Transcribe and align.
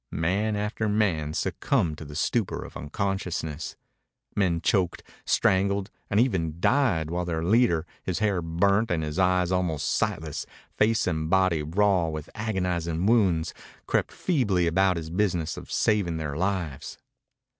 Man 0.09 0.55
after 0.55 0.89
man 0.89 1.35
succumbed 1.35 1.99
to 1.99 2.05
the 2.05 2.15
stupor 2.15 2.65
of 2.65 2.75
unconsciousness. 2.75 3.75
Men 4.35 4.59
choked, 4.59 5.03
strangled, 5.27 5.91
and 6.09 6.19
even 6.19 6.59
died 6.59 7.11
while 7.11 7.23
their 7.23 7.43
leader, 7.43 7.85
his 8.01 8.17
hair 8.17 8.41
burnt 8.41 8.89
and 8.89 9.03
his 9.03 9.19
eyes 9.19 9.51
almost 9.51 9.87
sightless, 9.87 10.47
face 10.75 11.05
and 11.05 11.29
body 11.29 11.61
raw 11.61 12.07
with 12.07 12.31
agonizing 12.33 13.05
wounds, 13.05 13.53
crept 13.85 14.11
feebly 14.11 14.65
about 14.65 14.97
his 14.97 15.11
business 15.11 15.55
of 15.55 15.71
saving 15.71 16.17
their 16.17 16.35
lives. 16.35 16.97